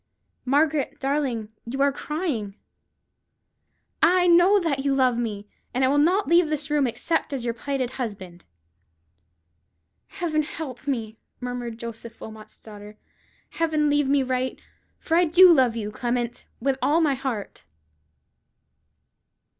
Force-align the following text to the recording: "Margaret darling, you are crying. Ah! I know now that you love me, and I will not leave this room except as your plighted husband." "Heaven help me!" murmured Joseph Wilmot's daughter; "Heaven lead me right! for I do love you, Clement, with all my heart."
"Margaret 0.45 0.99
darling, 0.99 1.49
you 1.63 1.79
are 1.83 1.91
crying. 1.91 2.55
Ah! 4.01 4.21
I 4.21 4.25
know 4.25 4.57
now 4.57 4.67
that 4.69 4.83
you 4.83 4.95
love 4.95 5.15
me, 5.15 5.47
and 5.75 5.85
I 5.85 5.89
will 5.89 5.99
not 5.99 6.27
leave 6.27 6.47
this 6.49 6.71
room 6.71 6.87
except 6.87 7.31
as 7.33 7.45
your 7.45 7.53
plighted 7.53 7.91
husband." 7.91 8.43
"Heaven 10.07 10.41
help 10.41 10.87
me!" 10.87 11.19
murmured 11.39 11.77
Joseph 11.77 12.19
Wilmot's 12.19 12.57
daughter; 12.59 12.97
"Heaven 13.51 13.91
lead 13.91 14.07
me 14.07 14.23
right! 14.23 14.59
for 14.97 15.15
I 15.15 15.25
do 15.25 15.53
love 15.53 15.75
you, 15.75 15.91
Clement, 15.91 16.47
with 16.59 16.79
all 16.81 16.99
my 16.99 17.13
heart." 17.13 17.65